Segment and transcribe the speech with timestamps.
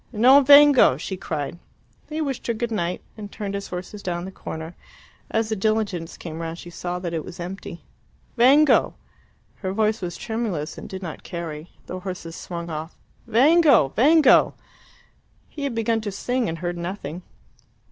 [0.11, 1.59] "Non vengo!" she cried.
[2.09, 4.75] He wished her good night, and turned his horses down the corner.
[5.29, 7.83] As the diligence came round she saw that it was empty.
[8.35, 8.95] "Vengo..."
[9.57, 11.69] Her voice was tremulous, and did not carry.
[11.85, 12.97] The horses swung off.
[13.27, 13.89] "Vengo!
[13.89, 14.55] Vengo!"
[15.47, 17.21] He had begun to sing, and heard nothing.